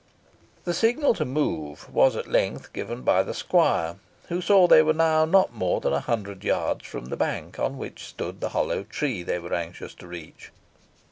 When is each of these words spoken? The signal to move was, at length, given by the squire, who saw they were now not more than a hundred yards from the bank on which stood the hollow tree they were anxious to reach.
The 0.63 0.73
signal 0.73 1.13
to 1.13 1.25
move 1.25 1.87
was, 1.93 2.15
at 2.15 2.25
length, 2.27 2.73
given 2.73 3.03
by 3.03 3.21
the 3.21 3.35
squire, 3.35 3.97
who 4.29 4.41
saw 4.41 4.65
they 4.65 4.81
were 4.81 4.95
now 4.95 5.25
not 5.25 5.53
more 5.53 5.79
than 5.79 5.93
a 5.93 5.99
hundred 5.99 6.43
yards 6.43 6.87
from 6.87 7.05
the 7.05 7.15
bank 7.17 7.59
on 7.59 7.77
which 7.77 8.05
stood 8.05 8.41
the 8.41 8.49
hollow 8.49 8.81
tree 8.81 9.21
they 9.21 9.37
were 9.37 9.53
anxious 9.53 9.93
to 9.93 10.07
reach. 10.07 10.49